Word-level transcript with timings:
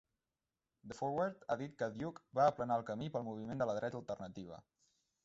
"The 0.91 0.95
Forward" 0.99 1.43
ha 1.47 1.57
dit 1.59 1.75
que 1.81 1.89
Duke 1.99 2.23
"va 2.39 2.47
aplanar 2.53 2.79
el 2.81 2.87
camí" 2.87 3.11
pel 3.17 3.27
moviment 3.29 3.63
de 3.63 3.69
la 3.73 3.77
dreta 3.81 4.01
alternativa. 4.05 4.59